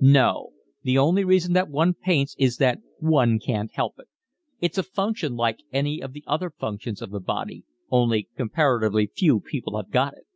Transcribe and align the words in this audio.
"No. 0.00 0.50
The 0.82 0.98
only 0.98 1.22
reason 1.22 1.52
that 1.52 1.70
one 1.70 1.94
paints 1.94 2.34
is 2.36 2.56
that 2.56 2.80
one 2.98 3.38
can't 3.38 3.70
help 3.72 3.94
it. 4.00 4.08
It's 4.60 4.76
a 4.76 4.82
function 4.82 5.36
like 5.36 5.60
any 5.72 6.00
of 6.00 6.12
the 6.12 6.24
other 6.26 6.50
functions 6.50 7.00
of 7.00 7.12
the 7.12 7.20
body, 7.20 7.62
only 7.92 8.28
comparatively 8.36 9.06
few 9.06 9.38
people 9.38 9.76
have 9.76 9.90
got 9.92 10.14
it. 10.14 10.26